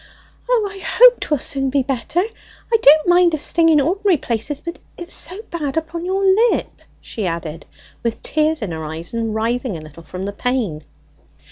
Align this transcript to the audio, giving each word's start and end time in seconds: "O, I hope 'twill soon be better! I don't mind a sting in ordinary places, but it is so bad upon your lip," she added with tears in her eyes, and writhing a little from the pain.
"O, 0.49 0.67
I 0.67 0.79
hope 0.79 1.19
'twill 1.19 1.37
soon 1.37 1.69
be 1.69 1.83
better! 1.83 2.21
I 2.21 2.77
don't 2.81 3.07
mind 3.07 3.35
a 3.35 3.37
sting 3.37 3.69
in 3.69 3.79
ordinary 3.79 4.17
places, 4.17 4.59
but 4.59 4.79
it 4.97 5.09
is 5.09 5.13
so 5.13 5.39
bad 5.51 5.77
upon 5.77 6.05
your 6.05 6.25
lip," 6.49 6.81
she 7.01 7.27
added 7.27 7.67
with 8.01 8.23
tears 8.23 8.63
in 8.63 8.71
her 8.71 8.83
eyes, 8.83 9.13
and 9.13 9.35
writhing 9.35 9.77
a 9.77 9.81
little 9.81 10.01
from 10.01 10.25
the 10.25 10.33
pain. 10.33 10.83